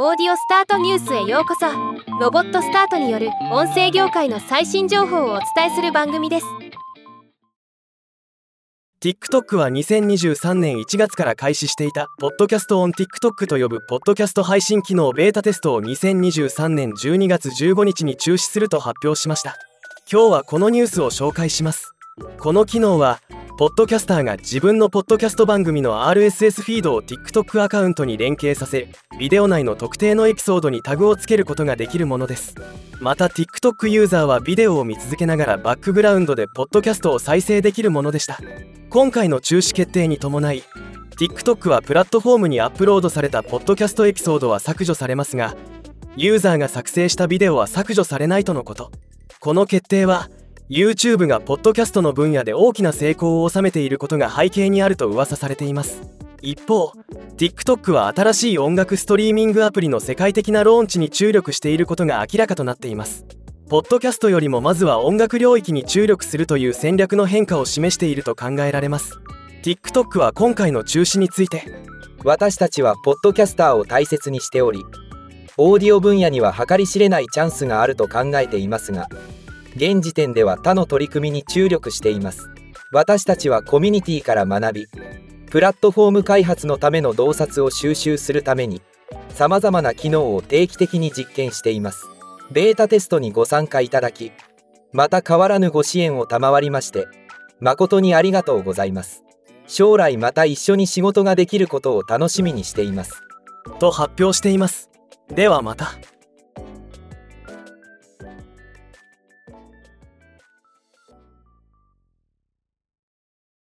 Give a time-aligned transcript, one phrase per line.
[0.00, 1.66] オーディオスタートニュースへようこそ。
[2.20, 6.46] ロボットスタートによる音声業界の最新情報をお伝えする番組です。
[9.02, 12.06] TikTok は2023年1月から開始していた。
[12.20, 19.56] ポッドキャストオン TikTok と呼ぶポッドキャスト配信機能ベータテストを2023年12月15日に中止すると発表しました。
[20.08, 21.92] 今日はこのニュースを紹介します。
[22.38, 23.20] この機能は
[23.58, 28.86] ポッドキャスターが自分のポッドキャスト番組の RSS フィードを TikTok アカウントに連携させ
[29.18, 32.54] ビデオ内の特定のエピソードにタグをつけることができるものです。
[33.00, 38.38] また TikTok ユーザーはビデオを見続けながらバックグラウンドでポッドキャストを再生できるものでした。
[38.90, 40.62] 今回の中止決定に伴い
[41.18, 45.56] TikTok はプラットフォームにアップロードされたポッドキャストエピソードは削除されますが
[46.16, 48.92] ユーザーが作成したビデオは削除されないとのこと。
[49.40, 50.28] この決定は
[50.70, 56.02] YouTube がポッドキャストの分野で大きな成功を収めていることが背景にあると噂されています。
[56.42, 56.92] 一方
[57.38, 63.24] TikTok は新しい音楽ストリーミングアプリの世界的なローンチに注力していることが明らかとなっています。
[63.70, 69.18] ポッドキャストよりもまずは音楽領域に注力するという戦略の変化を示していると考えられます。
[69.62, 71.64] TikTok は今回の中止について
[72.24, 74.84] 私たちはポッドキャスターを大切にしており
[75.56, 79.08] オーディオ分野には計り知れないチャンスがあると考えていますが
[79.76, 82.50] 現時点では他の取り組みに注力しています。
[82.90, 84.86] 私たちはコミュニティから学び
[85.50, 88.80] プラットフォーム開発のための洞察を収集するために
[89.28, 92.06] さまざまな機能を定期的に実験しています。
[92.50, 94.32] ベータテストにご参加いただき
[94.92, 97.06] また変わらぬご支援を賜りまして
[97.60, 99.22] 誠にありがとうございます。
[99.66, 103.22] 将来また一緒に仕事ができることを楽しみにしています。
[103.78, 104.90] と発表しています。
[105.28, 105.92] ではまた。